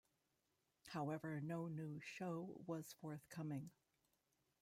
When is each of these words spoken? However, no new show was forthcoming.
However, 0.87 1.39
no 1.41 1.67
new 1.67 1.99
show 1.99 2.59
was 2.65 2.95
forthcoming. 3.01 3.69